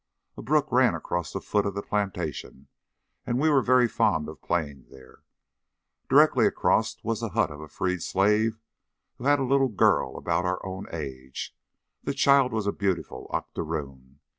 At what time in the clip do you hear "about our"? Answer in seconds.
10.17-10.59